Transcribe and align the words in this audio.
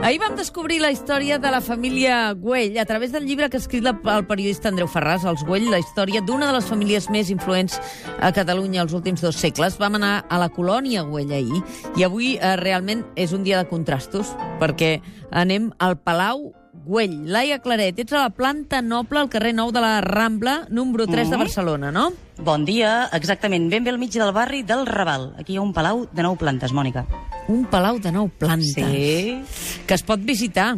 Ahir 0.00 0.18
vam 0.18 0.34
descobrir 0.34 0.80
la 0.80 0.90
història 0.90 1.36
de 1.38 1.50
la 1.52 1.60
família 1.60 2.32
Güell 2.32 2.78
a 2.80 2.84
través 2.84 3.12
del 3.12 3.26
llibre 3.26 3.50
que 3.50 3.58
ha 3.58 3.60
escrit 3.60 3.84
el 3.86 4.24
periodista 4.26 4.70
Andreu 4.70 4.88
Ferràs, 4.88 5.26
Els 5.28 5.44
Güell, 5.44 5.68
la 5.70 5.78
història 5.78 6.22
d'una 6.24 6.48
de 6.48 6.56
les 6.56 6.66
famílies 6.66 7.10
més 7.10 7.30
influents 7.30 7.78
a 8.18 8.32
Catalunya 8.32 8.82
els 8.82 8.94
últims 8.96 9.20
dos 9.20 9.36
segles. 9.36 9.76
Vam 9.78 10.00
anar 10.00 10.24
a 10.28 10.40
la 10.40 10.48
colònia 10.48 11.04
Güell 11.06 11.30
ahir 11.36 11.62
i 11.98 12.06
avui 12.08 12.34
eh, 12.38 12.56
realment 12.56 13.04
és 13.14 13.36
un 13.36 13.44
dia 13.44 13.60
de 13.60 13.68
contrastos 13.68 14.32
perquè 14.62 14.96
anem 15.30 15.70
al 15.78 15.98
Palau 16.00 16.50
Güell. 16.86 17.28
Laia 17.30 17.60
Claret, 17.62 18.00
ets 18.00 18.14
a 18.16 18.24
la 18.24 18.34
planta 18.34 18.80
noble 18.82 19.20
al 19.20 19.30
carrer 19.30 19.52
Nou 19.54 19.70
de 19.70 19.82
la 19.84 20.00
Rambla, 20.00 20.66
número 20.70 21.06
3 21.06 21.14
mm 21.14 21.22
-hmm. 21.22 21.30
de 21.30 21.36
Barcelona, 21.36 21.92
no? 21.92 22.12
Bon 22.38 22.64
dia, 22.64 23.08
exactament, 23.12 23.70
ben 23.70 23.84
bé 23.84 23.90
al 23.90 23.98
mig 23.98 24.10
del 24.10 24.32
barri 24.32 24.62
del 24.62 24.86
Raval. 24.86 25.34
Aquí 25.38 25.52
hi 25.52 25.56
ha 25.56 25.62
un 25.62 25.72
palau 25.72 26.08
de 26.12 26.22
nou 26.22 26.36
plantes, 26.36 26.72
Mònica. 26.72 27.06
Un 27.50 27.64
palau 27.66 27.98
de 27.98 28.12
nou 28.14 28.28
plantes. 28.38 28.74
Sí. 28.74 29.82
Que 29.86 29.98
es 29.98 30.04
pot 30.06 30.22
visitar. 30.22 30.76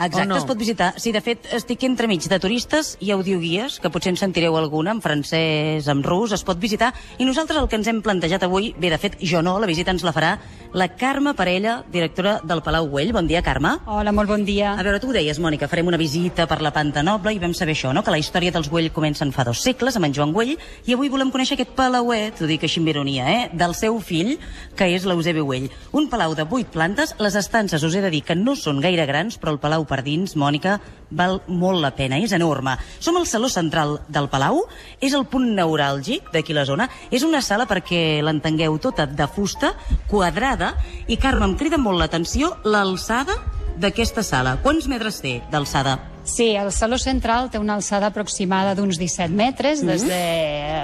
Exacte, 0.00 0.28
no? 0.28 0.38
es 0.38 0.46
pot 0.48 0.58
visitar. 0.58 0.94
Sí, 0.96 1.12
de 1.12 1.20
fet, 1.20 1.44
estic 1.56 1.84
entremig 1.84 2.24
de 2.30 2.38
turistes 2.40 2.94
i 3.04 3.12
audioguies, 3.12 3.78
que 3.80 3.90
potser 3.92 4.14
en 4.14 4.20
sentireu 4.20 4.56
alguna, 4.56 4.94
en 4.96 5.02
francès, 5.04 5.88
en 5.92 6.02
rus, 6.06 6.32
es 6.32 6.44
pot 6.46 6.58
visitar. 6.60 6.94
I 7.18 7.28
nosaltres 7.28 7.60
el 7.60 7.68
que 7.68 7.76
ens 7.76 7.90
hem 7.90 8.00
plantejat 8.04 8.48
avui, 8.48 8.72
bé, 8.80 8.88
de 8.88 8.98
fet, 8.98 9.18
jo 9.20 9.44
no, 9.44 9.58
la 9.60 9.68
visita 9.68 9.92
ens 9.92 10.06
la 10.06 10.14
farà 10.16 10.38
la 10.72 10.88
Carme 10.96 11.34
Parella, 11.34 11.84
directora 11.90 12.40
del 12.44 12.62
Palau 12.62 12.86
Güell. 12.88 13.12
Bon 13.12 13.26
dia, 13.26 13.42
Carme. 13.42 13.76
Hola, 13.86 14.12
molt 14.12 14.30
bon 14.30 14.44
dia. 14.46 14.72
A 14.78 14.84
veure, 14.86 15.00
tu 15.02 15.10
ho 15.10 15.14
deies, 15.14 15.40
Mònica, 15.42 15.68
farem 15.68 15.88
una 15.90 15.98
visita 15.98 16.46
per 16.46 16.60
la 16.62 16.70
Panta 16.72 17.02
Noble 17.02 17.34
i 17.34 17.40
vam 17.42 17.54
saber 17.54 17.74
això, 17.74 17.92
no?, 17.92 18.04
que 18.06 18.14
la 18.14 18.20
història 18.22 18.54
dels 18.54 18.70
Güell 18.70 18.92
comença 18.94 19.26
fa 19.34 19.44
dos 19.44 19.60
segles, 19.62 19.96
amb 19.98 20.06
en 20.06 20.14
Joan 20.14 20.32
Güell, 20.32 20.54
i 20.86 20.94
avui 20.94 21.10
volem 21.10 21.32
conèixer 21.34 21.58
aquest 21.58 21.74
palauet, 21.76 22.40
ho 22.40 22.48
dic 22.48 22.64
així 22.64 22.80
amb 22.80 22.92
ironia, 22.92 23.26
eh?, 23.28 23.50
del 23.52 23.74
seu 23.74 23.98
fill, 24.00 24.36
que 24.78 24.88
és 24.94 25.04
l'Eusebi 25.04 25.42
Güell. 25.42 25.68
Un 25.92 26.08
palau 26.08 26.36
de 26.38 26.46
vuit 26.48 26.70
plantes, 26.70 27.16
les 27.18 27.36
estances, 27.36 27.82
us 27.82 27.94
he 27.94 28.04
de 28.04 28.12
dir 28.14 28.22
que 28.24 28.38
no 28.38 28.54
són 28.56 28.80
gaire 28.80 29.06
grans, 29.10 29.38
però 29.42 29.52
el 29.56 29.60
palau 29.62 29.84
per 29.90 30.00
dins, 30.06 30.36
Mònica, 30.38 30.78
val 31.10 31.40
molt 31.50 31.82
la 31.82 31.90
pena, 31.98 32.20
és 32.22 32.32
enorme. 32.36 32.76
Som 33.02 33.18
al 33.18 33.26
Saló 33.26 33.50
Central 33.50 33.98
del 34.08 34.30
Palau, 34.30 34.62
és 35.02 35.16
el 35.18 35.26
punt 35.26 35.50
neuràlgic 35.56 36.30
d'aquí 36.34 36.54
la 36.54 36.66
zona, 36.68 36.86
és 37.10 37.26
una 37.26 37.42
sala 37.42 37.66
perquè 37.70 38.20
l'entengueu 38.22 38.78
tota 38.78 39.08
de 39.10 39.26
fusta, 39.28 39.74
quadrada, 40.10 40.76
i 41.10 41.18
Carme, 41.18 41.50
em 41.50 41.58
crida 41.58 41.80
molt 41.80 41.98
l'atenció 41.98 42.54
l'alçada 42.64 43.36
d'aquesta 43.80 44.22
sala. 44.22 44.58
Quants 44.62 44.86
metres 44.90 45.20
té 45.24 45.40
d'alçada? 45.50 45.98
Sí, 46.30 46.54
el 46.54 46.70
Saló 46.70 46.96
Central 46.96 47.48
té 47.50 47.58
una 47.58 47.74
alçada 47.74 48.06
aproximada 48.06 48.76
d'uns 48.78 49.00
17 49.00 49.34
metres, 49.34 49.80
des 49.82 50.04
de 50.06 50.20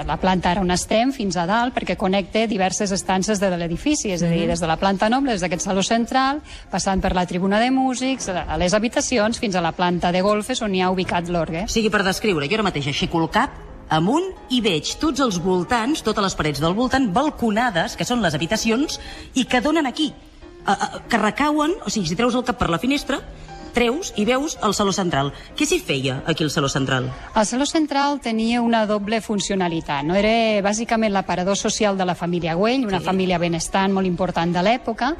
la 0.05 0.17
planta 0.19 0.51
ara 0.51 0.61
on 0.61 0.73
estem 0.75 1.13
fins 1.15 1.37
a 1.39 1.45
dalt, 1.47 1.71
perquè 1.73 1.95
connecta 1.95 2.43
diverses 2.51 2.91
estances 2.91 3.39
de 3.39 3.49
l'edifici, 3.55 4.11
és 4.11 4.25
a 4.27 4.31
dir, 4.31 4.43
des 4.49 4.59
de 4.59 4.67
la 4.67 4.75
planta 4.75 5.07
noble, 5.09 5.31
des 5.31 5.45
d'aquest 5.45 5.63
Saló 5.63 5.85
Central, 5.87 6.41
passant 6.69 6.99
per 7.01 7.13
la 7.15 7.25
tribuna 7.25 7.61
de 7.63 7.71
músics, 7.71 8.27
a 8.27 8.59
les 8.59 8.75
habitacions, 8.75 9.39
fins 9.39 9.55
a 9.55 9.63
la 9.63 9.71
planta 9.71 10.11
de 10.11 10.21
golfes 10.21 10.61
on 10.61 10.75
hi 10.75 10.83
ha 10.83 10.91
ubicat 10.91 11.31
l'orgue. 11.31 11.63
O 11.63 11.71
sigui, 11.71 11.89
per 11.93 12.03
descriure, 12.03 12.51
jo 12.51 12.59
ara 12.59 12.67
mateix 12.67 12.91
aixeco 12.91 13.23
el 13.23 13.31
cap 13.31 13.55
amunt 13.87 14.27
i 14.51 14.59
veig 14.59 14.97
tots 14.99 15.23
els 15.23 15.39
voltants, 15.39 16.03
totes 16.03 16.27
les 16.27 16.35
parets 16.35 16.59
del 16.59 16.75
voltant, 16.75 17.07
balconades, 17.15 17.95
que 17.95 18.05
són 18.05 18.19
les 18.21 18.35
habitacions, 18.35 18.99
i 19.33 19.47
que 19.47 19.63
donen 19.63 19.87
aquí, 19.87 20.11
eh, 20.11 20.71
eh, 20.75 21.03
que 21.07 21.23
recauen, 21.23 21.79
o 21.85 21.89
sigui, 21.89 22.11
si 22.11 22.19
treus 22.19 22.35
el 22.35 22.43
cap 22.43 22.59
per 22.59 22.69
la 22.69 22.83
finestra, 22.83 23.23
treus 23.73 24.13
i 24.15 24.25
veus 24.25 24.57
el 24.63 24.73
Saló 24.73 24.91
Central. 24.93 25.33
Què 25.57 25.65
s'hi 25.65 25.79
feia 25.79 26.21
aquí 26.25 26.43
al 26.43 26.49
Saló 26.51 26.69
Central? 26.69 27.11
El 27.35 27.45
Saló 27.45 27.65
Central 27.65 28.19
tenia 28.21 28.61
una 28.61 28.85
doble 28.85 29.21
funcionalitat. 29.21 30.03
No? 30.03 30.15
Era 30.15 30.61
bàsicament 30.61 31.13
l'aparador 31.13 31.57
social 31.57 31.97
de 31.97 32.05
la 32.05 32.15
família 32.15 32.55
Güell, 32.55 32.85
una 32.85 32.99
Sí. 32.99 33.05
família 33.05 33.37
benestant 33.37 33.93
molt 33.93 34.07
important 34.07 34.53
de 34.53 34.61
l'època, 34.63 35.15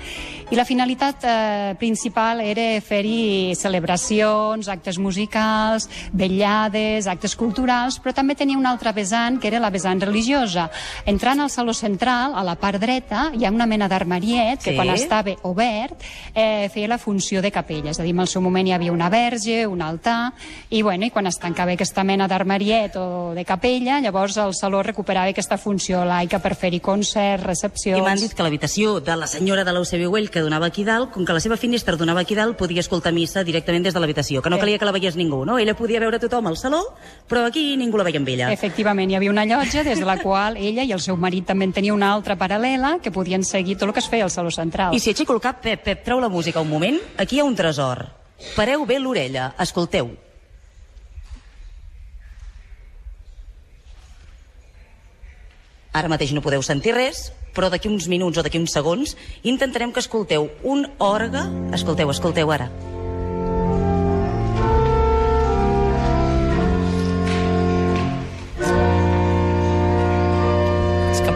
i 0.51 0.55
la 0.55 0.65
finalitat 0.65 1.23
eh, 1.23 1.75
principal 1.79 2.41
era 2.41 2.79
fer-hi 2.81 3.53
celebracions, 3.55 4.67
actes 4.67 4.97
musicals, 4.97 5.89
vetllades, 6.11 7.07
actes 7.07 7.35
culturals, 7.35 7.99
però 8.01 8.13
també 8.13 8.35
tenia 8.35 8.57
una 8.57 8.71
altra 8.71 8.91
vessant, 8.91 9.39
que 9.39 9.47
era 9.47 9.59
la 9.59 9.69
vessant 9.69 10.01
religiosa. 10.01 10.69
Entrant 11.05 11.39
al 11.41 11.49
Saló 11.49 11.73
Central, 11.73 12.33
a 12.35 12.43
la 12.43 12.55
part 12.55 12.79
dreta, 12.81 13.31
hi 13.33 13.45
ha 13.45 13.51
una 13.51 13.65
mena 13.65 13.87
d'armariet 13.87 14.61
que 14.63 14.71
Sí. 14.71 14.75
quan 14.75 14.89
estava 14.89 15.31
obert 15.43 16.01
eh, 16.35 16.69
feia 16.73 16.87
la 16.87 16.97
funció 16.97 17.41
de 17.41 17.51
capella, 17.51 17.91
és 17.91 17.99
a 17.99 18.03
dir, 18.03 18.11
en 18.11 18.19
el 18.19 18.27
seu 18.37 18.43
moment 18.45 18.67
hi 18.69 18.73
havia 18.75 18.93
una 18.93 19.09
verge, 19.09 19.65
un 19.67 19.81
altar, 19.81 20.31
i, 20.69 20.83
bueno, 20.85 21.07
i 21.07 21.11
quan 21.13 21.25
es 21.29 21.39
tancava 21.41 21.73
aquesta 21.73 22.03
mena 22.05 22.27
d'armariet 22.29 22.95
o 22.99 23.33
de 23.33 23.43
capella, 23.47 23.97
llavors 24.03 24.37
el 24.37 24.53
saló 24.53 24.83
recuperava 24.85 25.31
aquesta 25.33 25.57
funció 25.57 26.03
laica 26.05 26.39
per 26.43 26.53
fer-hi 26.55 26.79
concerts, 26.83 27.43
recepcions... 27.47 27.97
I 27.97 28.05
m'han 28.05 28.21
dit 28.21 28.35
que 28.37 28.45
l'habitació 28.45 28.99
de 29.01 29.15
la 29.17 29.27
senyora 29.27 29.63
de 29.65 29.73
l'Eusebi 29.73 30.05
Güell, 30.05 30.29
que 30.29 30.43
donava 30.45 30.69
aquí 30.69 30.85
dalt, 30.85 31.09
com 31.15 31.25
que 31.25 31.33
la 31.33 31.41
seva 31.41 31.57
finestra 31.57 31.97
donava 31.97 32.21
aquí 32.21 32.37
dalt, 32.37 32.57
podia 32.59 32.83
escoltar 32.83 33.13
missa 33.15 33.43
directament 33.47 33.87
des 33.87 33.95
de 33.95 34.03
l'habitació, 34.03 34.43
que 34.43 34.51
no 34.53 34.57
Sí. 34.57 34.61
calia 34.61 34.77
que 34.77 34.85
la 34.85 34.93
veiés 34.93 35.15
ningú, 35.15 35.43
no? 35.45 35.57
Ella 35.57 35.73
podia 35.75 35.99
veure 35.99 36.19
tothom 36.19 36.47
al 36.47 36.57
saló, 36.57 36.83
però 37.27 37.45
aquí 37.45 37.75
ningú 37.77 37.97
la 37.97 38.03
veia 38.05 38.19
amb 38.19 38.29
ella. 38.29 38.51
Efectivament, 38.53 39.09
hi 39.11 39.15
havia 39.15 39.31
una 39.31 39.45
llotja 39.45 39.83
des 39.83 39.99
de 39.99 40.05
la 40.05 40.17
qual 40.21 40.57
ella 40.57 40.83
i 40.83 40.91
el 40.91 41.01
seu 41.01 41.17
marit 41.17 41.45
també 41.45 41.65
en 41.65 41.73
tenia 41.73 41.93
una 41.93 42.13
altra 42.13 42.37
paral·lela 42.37 42.99
que 43.01 43.11
podien 43.11 43.43
seguir 43.43 43.77
tot 43.77 43.89
el 43.89 43.93
que 43.93 43.99
es 43.99 44.09
feia 44.09 44.23
al 44.25 44.31
Saló 44.31 44.51
Central. 44.51 44.93
I 44.93 44.99
si 44.99 45.09
aixeco 45.09 45.33
el 45.33 45.41
cap, 45.41 45.61
Pep, 45.61 45.83
Pep, 45.83 46.03
treu 46.03 46.19
la 46.19 46.29
música 46.29 46.61
un 46.61 46.69
moment, 46.69 46.99
aquí 47.17 47.37
hi 47.37 47.39
ha 47.39 47.45
un 47.45 47.55
tresor. 47.55 48.05
Pareu 48.55 48.85
bé 48.85 48.99
l'orella, 49.01 49.51
escolteu. 49.61 50.11
Ara 55.97 56.11
mateix 56.11 56.33
no 56.35 56.43
podeu 56.45 56.61
sentir 56.61 56.93
res, 56.93 57.31
però 57.57 57.71
d'aquí 57.73 57.89
uns 57.89 58.05
minuts 58.11 58.37
o 58.37 58.45
d'aquí 58.45 58.61
uns 58.61 58.75
segons 58.75 59.15
intentarem 59.41 59.93
que 59.93 60.03
escolteu 60.03 60.51
un 60.61 60.85
orgue... 61.01 61.41
Escolteu, 61.73 62.13
escolteu 62.13 62.53
ara. 62.53 62.69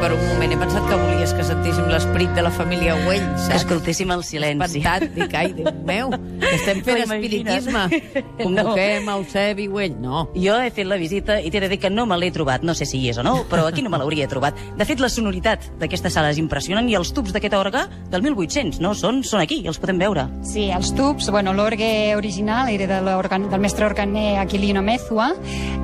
Per 0.02 0.16
un 0.16 0.22
moment 0.32 0.50
he 0.50 0.58
pensat 0.58 0.88
que 0.90 0.96
volies 0.98 1.32
que 1.38 1.44
sentíssim 1.46 1.86
l'esprit 1.92 2.32
de 2.34 2.42
la 2.42 2.50
família 2.50 2.96
Güell, 3.04 3.22
Que 3.22 3.42
saps? 3.44 3.56
escoltéssim 3.62 4.10
el 4.16 4.24
silenci. 4.26 4.80
Espantat, 4.82 5.12
dic, 5.14 5.34
ai, 5.38 5.52
Déu 5.54 5.70
meu, 5.86 6.10
que 6.42 6.56
estem 6.56 6.80
fent 6.88 7.04
espiritisme. 7.04 7.84
Convoquem 8.42 9.06
no. 9.06 9.20
Eusebi 9.20 9.68
Güell. 9.70 10.00
No. 10.02 10.24
Jo 10.34 10.56
he 10.58 10.72
fet 10.74 10.90
la 10.90 10.98
visita 10.98 11.38
i 11.38 11.52
t'he 11.54 11.62
de 11.62 11.70
dir 11.70 11.78
que 11.84 11.92
no 11.94 12.08
me 12.10 12.18
l'he 12.18 12.32
trobat, 12.34 12.66
no 12.66 12.74
sé 12.74 12.88
si 12.90 12.98
hi 12.98 13.12
és 13.12 13.20
o 13.22 13.26
no, 13.28 13.44
però 13.52 13.68
aquí 13.70 13.84
no 13.86 13.92
me 13.94 14.00
l'hauria 14.02 14.26
trobat. 14.32 14.58
De 14.78 14.88
fet, 14.90 15.00
la 15.04 15.10
sonoritat 15.14 15.70
d'aquesta 15.78 16.10
sala 16.10 16.32
és 16.34 16.42
impressionant 16.42 16.90
i 16.90 16.98
els 16.98 17.14
tubs 17.14 17.30
d'aquest 17.36 17.54
orgue 17.60 17.86
del 18.10 18.26
1800, 18.26 18.82
no? 18.82 18.96
Són, 18.98 19.22
són 19.28 19.44
aquí, 19.46 19.62
els 19.70 19.78
podem 19.78 20.02
veure. 20.02 20.26
Sí, 20.50 20.72
els 20.74 20.96
tubs, 20.98 21.30
bueno, 21.30 21.54
l'orgue 21.54 22.16
original 22.18 22.74
era 22.74 22.90
de 22.90 23.02
del 23.06 23.62
mestre 23.62 23.86
organer 23.86 24.40
Aquilino 24.42 24.82
Mezua, 24.82 25.30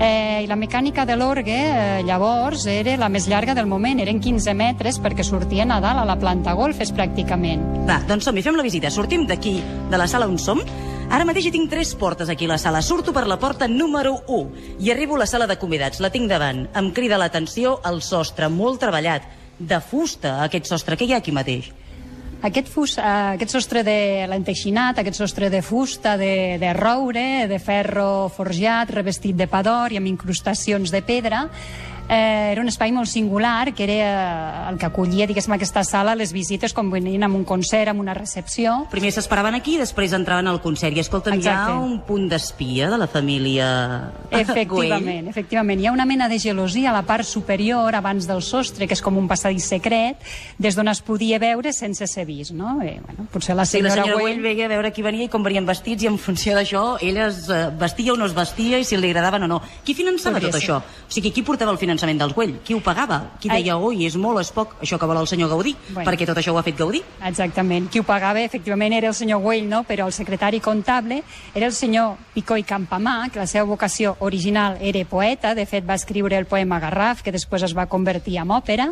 eh, 0.01 0.41
i 0.43 0.47
la 0.49 0.57
mecànica 0.57 1.05
de 1.05 1.15
l'orgue, 1.19 1.53
eh, 1.53 2.03
llavors, 2.07 2.65
era 2.65 2.97
la 2.97 3.09
més 3.13 3.27
llarga 3.29 3.53
del 3.53 3.67
moment, 3.69 4.01
eren 4.07 4.21
15 4.23 4.53
metres 4.55 4.97
perquè 5.03 5.25
sortien 5.27 5.71
a 5.73 5.81
dalt 5.83 5.99
a 5.99 6.05
la 6.07 6.15
planta 6.19 6.53
golfes, 6.55 6.93
pràcticament. 6.95 7.63
Va, 7.89 7.99
doncs 8.07 8.27
som-hi, 8.27 8.43
fem 8.45 8.55
la 8.55 8.63
visita. 8.63 8.91
Sortim 8.93 9.25
d'aquí, 9.27 9.57
de 9.91 9.99
la 9.99 10.07
sala 10.07 10.29
on 10.31 10.37
som. 10.39 10.61
Ara 11.11 11.27
mateix 11.27 11.47
hi 11.47 11.53
tinc 11.55 11.69
tres 11.71 11.93
portes 11.99 12.31
aquí 12.31 12.47
a 12.47 12.53
la 12.53 12.59
sala. 12.61 12.81
Surto 12.81 13.11
per 13.15 13.25
la 13.27 13.39
porta 13.39 13.67
número 13.67 14.15
1 14.27 14.79
i 14.83 14.91
arribo 14.91 15.15
a 15.15 15.23
la 15.23 15.27
sala 15.27 15.47
de 15.47 15.57
convidats. 15.59 15.99
La 16.03 16.11
tinc 16.11 16.31
davant. 16.31 16.65
Em 16.75 16.91
crida 16.95 17.19
l'atenció 17.19 17.81
el 17.87 17.99
sostre, 18.01 18.47
molt 18.47 18.79
treballat. 18.83 19.27
De 19.59 19.81
fusta, 19.81 20.37
aquest 20.45 20.69
sostre. 20.69 20.95
Què 20.95 21.07
hi 21.07 21.15
ha 21.15 21.19
aquí 21.19 21.33
mateix? 21.35 21.71
Aquest, 22.47 22.67
fus, 22.69 22.97
eh, 22.99 23.03
aquest 23.33 23.55
sostre 23.55 23.81
de 23.83 24.27
l'enteixinat, 24.29 24.99
aquest 25.01 25.17
sostre 25.17 25.49
de 25.49 25.63
fusta, 25.65 26.15
de, 26.21 26.59
de 26.61 26.71
roure, 26.77 27.47
de 27.49 27.57
ferro 27.57 28.29
forjat, 28.29 28.91
revestit 28.93 29.35
de 29.35 29.47
pa 29.49 29.63
d'or 29.65 29.95
i 29.95 29.97
amb 29.97 30.11
incrustacions 30.11 30.93
de 30.93 31.01
pedra, 31.01 31.47
eh, 32.09 32.51
era 32.51 32.61
un 32.61 32.67
espai 32.71 32.91
molt 32.95 33.09
singular 33.09 33.73
que 33.73 33.83
era 33.83 33.97
eh, 33.97 34.69
el 34.71 34.77
que 34.79 34.87
acollia, 34.87 35.27
diguéssim, 35.27 35.53
aquesta 35.55 35.83
sala 35.83 36.15
les 36.15 36.31
visites 36.33 36.73
com 36.73 36.89
venien 36.91 37.23
amb 37.27 37.35
un 37.35 37.43
concert, 37.47 37.91
amb 37.91 38.01
una 38.03 38.15
recepció. 38.15 38.85
Primer 38.91 39.11
s'esperaven 39.15 39.57
aquí 39.57 39.75
i 39.75 39.81
després 39.81 40.13
entraven 40.15 40.47
al 40.47 40.61
concert. 40.63 40.95
I 40.95 41.03
escolta'm, 41.03 41.39
hi 41.41 41.49
ha 41.51 41.75
un 41.75 41.99
punt 42.07 42.27
d'espia 42.31 42.89
de 42.91 42.97
la 42.97 43.07
família 43.11 43.67
Efectivament, 44.31 45.27
efectivament. 45.27 45.81
Hi 45.81 45.89
ha 45.89 45.95
una 45.95 46.05
mena 46.05 46.29
de 46.29 46.39
gelosia 46.39 46.91
a 46.91 46.95
la 46.95 47.03
part 47.07 47.27
superior, 47.27 47.95
abans 47.95 48.27
del 48.27 48.41
sostre, 48.41 48.87
que 48.87 48.95
és 48.95 49.03
com 49.03 49.17
un 49.19 49.27
passadís 49.27 49.67
secret, 49.67 50.23
des 50.57 50.77
d'on 50.77 50.87
es 50.87 51.01
podia 51.03 51.39
veure 51.43 51.73
sense 51.75 52.07
ser 52.07 52.25
vist, 52.25 52.53
no? 52.55 52.77
Eh, 52.81 52.99
bueno, 53.03 53.27
potser 53.31 53.55
la 53.55 53.65
Sí, 53.67 53.81
la 53.81 53.91
senyora, 53.91 54.03
senyora 54.07 54.21
Güell 54.21 54.41
veia 54.41 54.65
a 54.65 54.71
veure 54.71 54.93
qui 54.95 55.03
venia 55.03 55.27
i 55.27 55.31
com 55.31 55.43
venien 55.43 55.65
vestits 55.67 56.05
i 56.05 56.07
en 56.07 56.17
funció 56.17 56.55
d'això 56.55 56.97
ella 57.01 57.27
es 57.27 57.49
eh, 57.51 57.67
vestia 57.77 58.13
o 58.13 58.17
no 58.17 58.25
es 58.25 58.35
vestia 58.35 58.79
i 58.79 58.85
si 58.87 58.95
li 58.95 59.11
agradaven 59.11 59.43
o 59.43 59.51
no. 59.51 59.61
Qui 59.83 59.93
finançava 59.97 60.37
Podria 60.37 60.53
tot 60.53 60.61
ser. 60.61 60.69
això? 60.69 60.79
O 60.79 61.11
sigui, 61.11 61.33
qui 61.35 61.43
portava 61.43 61.73
el 61.73 61.77
finançament 61.77 61.96
dels 61.97 62.33
Güell? 62.33 62.59
Qui 62.63 62.73
ho 62.73 62.79
pagava? 62.79 63.33
Qui 63.41 63.49
Ai. 63.49 63.61
deia, 63.61 63.77
oi, 63.77 64.05
és 64.05 64.15
molt, 64.15 64.39
és 64.39 64.51
poc, 64.51 64.75
això 64.81 64.97
que 64.99 65.05
vol 65.05 65.17
el 65.17 65.27
senyor 65.27 65.49
Gaudí? 65.49 65.75
Bueno. 65.89 66.09
Perquè 66.09 66.25
tot 66.25 66.37
això 66.37 66.53
ho 66.53 66.57
ha 66.57 66.63
fet 66.63 66.77
Gaudí. 66.77 67.01
Exactament. 67.23 67.89
Qui 67.89 67.99
ho 67.99 68.03
pagava, 68.03 68.41
efectivament, 68.41 68.93
era 68.93 69.07
el 69.07 69.13
senyor 69.13 69.41
Güell, 69.41 69.67
no? 69.67 69.83
però 69.83 70.05
el 70.05 70.13
secretari 70.13 70.59
comptable 70.59 71.23
era 71.53 71.65
el 71.65 71.73
senyor 71.73 72.17
Picó 72.33 72.57
i 72.57 72.63
Campamà, 72.63 73.29
que 73.31 73.39
la 73.39 73.47
seva 73.47 73.65
vocació 73.65 74.15
original 74.19 74.77
era 74.81 75.03
poeta, 75.05 75.55
de 75.55 75.65
fet 75.65 75.87
va 75.87 75.95
escriure 75.95 76.37
el 76.37 76.45
poema 76.45 76.79
Garraf, 76.79 77.23
que 77.23 77.31
després 77.31 77.63
es 77.63 77.75
va 77.75 77.87
convertir 77.87 78.37
en 78.37 78.51
òpera, 78.51 78.91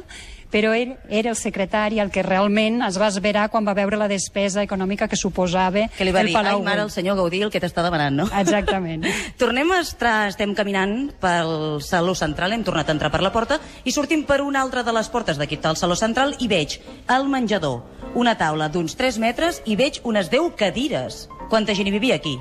però 0.52 0.74
ell 0.76 0.96
era 1.10 1.32
el 1.32 1.38
secretari 1.40 2.00
el 2.00 2.12
que 2.14 2.24
realment 2.24 2.82
es 2.86 3.00
va 3.02 3.10
esverar 3.12 3.48
quan 3.54 3.68
va 3.68 3.76
veure 3.78 3.98
la 4.00 4.08
despesa 4.12 4.64
econòmica 4.64 5.08
que 5.12 5.20
suposava 5.20 5.88
Que 5.98 6.06
li 6.08 6.14
va 6.16 6.22
el 6.24 6.32
dir, 6.32 6.36
Palau 6.38 6.60
ai, 6.60 6.66
mare, 6.66 6.86
el 6.86 6.92
senyor 6.94 7.18
Gaudí, 7.20 7.42
el 7.46 7.52
que 7.52 7.62
t'està 7.64 7.84
demanant, 7.86 8.16
no? 8.16 8.28
Exactament. 8.40 9.06
Tornem 9.42 9.72
a 9.76 9.82
estar, 9.84 10.16
estem 10.30 10.56
caminant 10.58 11.12
pel 11.22 11.82
Saló 11.84 12.16
Central, 12.16 12.56
hem 12.56 12.64
tornat 12.68 12.90
a 12.90 12.96
entrar 12.96 13.12
per 13.14 13.24
la 13.26 13.34
porta 13.36 13.60
i 13.84 13.94
sortim 13.96 14.26
per 14.28 14.42
una 14.46 14.62
altra 14.62 14.84
de 14.84 14.96
les 14.96 15.10
portes 15.12 15.40
d'aquí 15.42 15.60
del 15.62 15.78
Saló 15.80 15.96
Central 16.00 16.36
i 16.40 16.50
veig 16.52 16.80
el 17.12 17.30
menjador, 17.32 17.84
una 18.16 18.36
taula 18.40 18.70
d'uns 18.70 18.96
3 19.00 19.20
metres 19.24 19.62
i 19.66 19.78
veig 19.80 20.02
unes 20.04 20.30
10 20.32 20.54
cadires. 20.60 21.26
Quanta 21.50 21.76
gent 21.76 21.90
hi 21.90 21.96
vivia 21.96 22.16
aquí? 22.16 22.38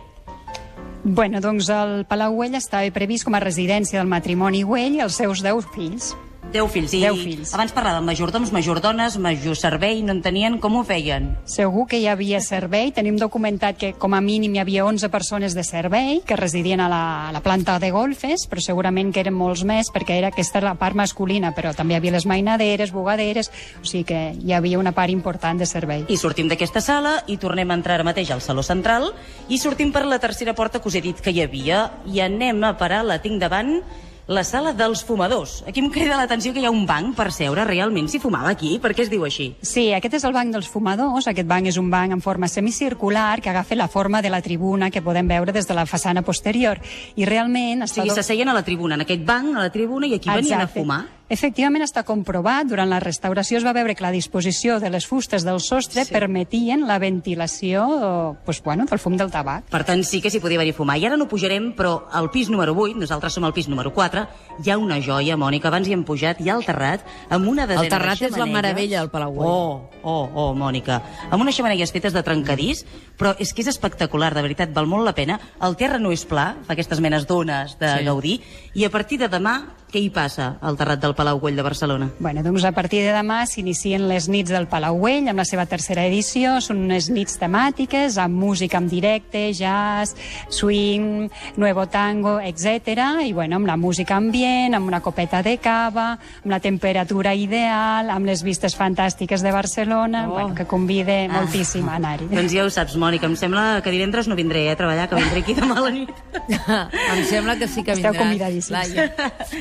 Bueno, 1.04 1.40
doncs 1.44 1.68
el 1.68 2.06
Palau 2.08 2.32
Güell 2.32 2.54
estava 2.56 2.88
previst 2.88 3.26
com 3.28 3.34
a 3.36 3.40
residència 3.42 3.98
del 4.00 4.08
matrimoni 4.08 4.62
Güell 4.64 4.96
i 4.96 5.02
els 5.04 5.18
seus 5.20 5.42
deu 5.44 5.60
fills. 5.74 6.14
10 6.54 6.70
fills. 6.70 6.94
I 6.94 7.00
Deu 7.02 7.16
fills. 7.18 7.52
abans 7.52 7.74
parlàvem 7.74 8.06
majordoms, 8.06 8.52
majordones, 8.54 9.18
major 9.18 9.56
servei, 9.58 10.02
no 10.06 10.14
en 10.14 10.22
tenien, 10.22 10.60
com 10.62 10.76
ho 10.78 10.84
feien? 10.86 11.32
Segur 11.50 11.88
que 11.90 11.98
hi 11.98 12.06
havia 12.06 12.38
servei. 12.40 12.92
Tenim 12.94 13.18
documentat 13.18 13.76
que 13.80 13.92
com 13.98 14.14
a 14.14 14.20
mínim 14.22 14.54
hi 14.54 14.62
havia 14.62 14.84
11 14.86 15.10
persones 15.10 15.56
de 15.58 15.64
servei 15.66 16.22
que 16.24 16.38
residien 16.38 16.80
a 16.80 16.88
la, 16.88 17.02
a 17.28 17.32
la 17.34 17.42
planta 17.42 17.80
de 17.82 17.90
golfes, 17.90 18.46
però 18.46 18.62
segurament 18.62 19.10
que 19.12 19.24
eren 19.24 19.34
molts 19.34 19.64
més 19.66 19.90
perquè 19.90 20.20
era 20.20 20.30
aquesta 20.30 20.62
la 20.62 20.76
part 20.78 20.94
masculina, 20.94 21.50
però 21.56 21.74
també 21.74 21.96
hi 21.96 21.98
havia 21.98 22.14
les 22.14 22.26
mainaderes, 22.30 22.94
bugaderes, 22.94 23.50
o 23.82 23.84
sigui 23.84 24.04
que 24.06 24.22
hi 24.38 24.54
havia 24.54 24.78
una 24.78 24.94
part 24.94 25.10
important 25.10 25.58
de 25.58 25.66
servei. 25.66 26.06
I 26.08 26.16
sortim 26.20 26.48
d'aquesta 26.48 26.80
sala 26.80 27.18
i 27.26 27.36
tornem 27.42 27.70
a 27.70 27.80
entrar 27.80 27.98
ara 27.98 28.06
mateix 28.06 28.30
al 28.30 28.44
Saló 28.44 28.62
Central 28.62 29.10
i 29.50 29.58
sortim 29.58 29.90
per 29.90 30.06
la 30.06 30.22
tercera 30.22 30.54
porta 30.54 30.78
que 30.78 30.88
us 30.88 30.94
he 30.94 31.02
dit 31.02 31.18
que 31.18 31.34
hi 31.34 31.42
havia 31.42 31.88
i 32.06 32.22
anem 32.22 32.62
a 32.62 32.76
parar, 32.78 33.02
la 33.02 33.18
tinc 33.18 33.42
davant, 33.42 33.80
la 34.26 34.42
sala 34.44 34.72
dels 34.72 35.04
fumadors. 35.04 35.62
Aquí 35.68 35.80
em 35.80 35.90
crida 35.92 36.16
l'atenció 36.16 36.52
que 36.54 36.60
hi 36.62 36.64
ha 36.64 36.70
un 36.72 36.86
banc 36.88 37.14
per 37.16 37.30
seure. 37.32 37.64
Realment 37.68 38.08
s'hi 38.08 38.20
fumava 38.22 38.48
aquí? 38.54 38.78
Per 38.80 38.94
què 38.96 39.04
es 39.04 39.10
diu 39.12 39.24
així? 39.26 39.50
Sí, 39.60 39.90
aquest 39.92 40.16
és 40.20 40.24
el 40.24 40.32
banc 40.32 40.54
dels 40.54 40.68
fumadors. 40.70 41.28
Aquest 41.28 41.48
banc 41.48 41.68
és 41.68 41.76
un 41.80 41.90
banc 41.92 42.16
en 42.16 42.22
forma 42.24 42.48
semicircular 42.48 43.40
que 43.42 43.50
agafa 43.52 43.76
la 43.76 43.88
forma 43.88 44.22
de 44.22 44.30
la 44.30 44.40
tribuna 44.40 44.90
que 44.90 45.02
podem 45.02 45.28
veure 45.28 45.52
des 45.52 45.68
de 45.68 45.74
la 45.74 45.84
façana 45.86 46.22
posterior. 46.22 46.80
I 47.16 47.26
realment... 47.28 47.84
O 47.84 47.90
sigui, 47.90 48.10
s'asseien 48.10 48.48
a 48.48 48.54
la 48.56 48.64
tribuna, 48.64 48.94
en 48.96 49.04
aquest 49.04 49.24
banc, 49.26 49.56
a 49.56 49.66
la 49.68 49.72
tribuna, 49.74 50.06
i 50.06 50.14
aquí 50.14 50.30
venien 50.30 50.60
a 50.60 50.64
Exacte. 50.64 50.80
fumar. 50.80 51.02
Efectivament 51.32 51.80
està 51.80 52.02
comprovat, 52.04 52.66
durant 52.68 52.90
la 52.90 52.98
restauració 53.00 53.56
es 53.56 53.64
va 53.64 53.72
veure 53.72 53.94
que 53.96 54.04
la 54.04 54.10
disposició 54.12 54.76
de 54.78 54.90
les 54.92 55.06
fustes 55.08 55.44
del 55.44 55.58
sostre 55.58 56.04
Sí. 56.04 56.12
permetien 56.12 56.86
la 56.86 56.98
ventilació 56.98 58.36
pues, 58.44 58.62
bueno, 58.62 58.84
del 58.84 58.98
fum 58.98 59.16
del 59.16 59.30
tabac. 59.30 59.64
Per 59.70 59.84
tant, 59.84 60.04
sí 60.04 60.20
que 60.20 60.28
s'hi 60.30 60.40
podia 60.40 60.58
venir 60.58 60.74
a 60.74 60.76
fumar. 60.76 60.98
I 60.98 61.06
ara 61.06 61.16
no 61.16 61.26
pujarem, 61.26 61.72
però 61.74 62.04
al 62.12 62.30
pis 62.30 62.50
número 62.50 62.74
8, 62.76 62.98
nosaltres 63.00 63.32
som 63.32 63.44
al 63.44 63.54
pis 63.54 63.68
número 63.68 63.92
4, 63.94 64.26
hi 64.62 64.70
ha 64.70 64.76
una 64.76 65.00
joia, 65.00 65.36
Mònica, 65.36 65.68
abans 65.68 65.88
hi 65.88 65.94
hem 65.96 66.04
pujat, 66.04 66.40
hi 66.40 66.50
ha 66.50 66.56
el 66.58 66.64
terrat, 66.64 67.00
amb 67.30 67.48
una 67.48 67.66
desena 67.66 67.84
El 67.84 67.90
terrat 67.90 68.20
de 68.20 68.26
és 68.26 68.36
la 68.36 68.46
meravella 68.46 69.00
del 69.00 69.10
Palau 69.10 69.32
Güell. 69.32 69.48
Oh, 69.48 69.90
oh, 70.02 70.28
oh, 70.34 70.54
Mònica. 70.54 71.00
Amb 71.30 71.40
unes 71.40 71.56
xemeneies 71.56 71.90
fetes 71.90 72.12
de 72.12 72.22
trencadís, 72.22 72.84
però 73.16 73.34
és 73.38 73.54
que 73.54 73.62
és 73.62 73.68
espectacular, 73.72 74.34
de 74.34 74.42
veritat, 74.42 74.74
val 74.74 74.86
molt 74.86 75.04
la 75.04 75.14
pena. 75.14 75.40
El 75.62 75.76
terra 75.76 75.98
no 75.98 76.12
és 76.12 76.26
pla, 76.28 76.56
fa 76.66 76.74
aquestes 76.76 77.00
menes 77.00 77.26
d'ones 77.26 77.78
de 77.78 77.94
Sí. 77.94 78.04
Gaudí, 78.04 78.40
i 78.74 78.84
a 78.84 78.90
partir 78.90 79.18
de 79.18 79.28
demà, 79.30 79.74
què 79.94 80.00
hi 80.02 80.10
passa 80.10 80.58
al 80.60 80.76
terrat 80.76 81.00
del 81.00 81.13
Palau 81.14 81.38
Güell 81.40 81.56
de 81.56 81.62
Barcelona? 81.66 82.10
Bueno, 82.18 82.42
doncs 82.42 82.64
a 82.64 82.72
partir 82.72 83.02
de 83.06 83.12
demà 83.14 83.44
s'inicien 83.46 84.06
les 84.08 84.28
nits 84.28 84.50
del 84.52 84.66
Palau 84.68 84.98
Güell 84.98 85.28
amb 85.30 85.40
la 85.40 85.46
seva 85.48 85.66
tercera 85.66 86.04
edició. 86.06 86.58
Són 86.64 86.84
unes 86.86 87.08
nits 87.10 87.38
temàtiques 87.40 88.18
amb 88.20 88.34
música 88.34 88.78
en 88.82 88.88
directe, 88.90 89.46
jazz, 89.54 90.14
swing, 90.50 91.28
nuevo 91.56 91.86
tango, 91.88 92.38
etc. 92.40 93.22
I 93.24 93.32
bueno, 93.32 93.56
amb 93.56 93.66
la 93.66 93.76
música 93.76 94.16
ambient, 94.16 94.74
amb 94.74 94.86
una 94.88 95.00
copeta 95.00 95.42
de 95.42 95.56
cava, 95.58 96.12
amb 96.42 96.50
la 96.52 96.60
temperatura 96.60 97.34
ideal, 97.34 98.10
amb 98.10 98.26
les 98.26 98.42
vistes 98.42 98.76
fantàstiques 98.76 99.42
de 99.42 99.52
Barcelona, 99.52 100.24
Oh. 100.28 100.32
bueno, 100.34 100.54
que 100.54 100.64
convide 100.64 101.26
ah. 101.28 101.40
moltíssim 101.40 101.88
a 101.88 101.96
anar-hi. 101.96 102.26
Doncs 102.30 102.52
ja 102.52 102.64
ho 102.64 102.70
saps, 102.70 102.96
Mònica, 102.96 103.26
em 103.26 103.34
sembla 103.36 103.80
que 103.84 103.90
divendres 103.92 104.26
no 104.28 104.34
vindré 104.38 104.66
eh, 104.66 104.72
a 104.72 104.76
treballar, 104.76 105.08
que 105.10 105.16
vindré 105.16 105.40
aquí 105.42 105.54
demà 105.54 105.76
a 105.78 105.84
la 105.84 105.90
nit. 105.90 106.10
em 107.14 107.24
sembla 107.28 107.56
que 107.60 107.68
sí 107.68 107.82
que 107.84 107.92
Esteu 107.92 108.12
vindràs. 108.12 108.22
convidadíssims. 108.22 108.70
Laia. 108.70 109.12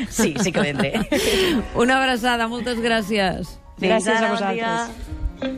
Sí, 0.10 0.34
sí 0.42 0.52
que 0.52 0.62
vindré. 0.62 0.94
Una 1.76 1.98
abraçada, 2.02 2.48
moltes 2.48 2.78
gràcies. 2.80 3.58
Fins 3.80 3.90
Gràcies 3.90 4.14
a 4.14 4.18
ara, 4.18 4.28
bon 4.28 4.36
vosaltres. 4.38 4.58
dia. 4.58 5.13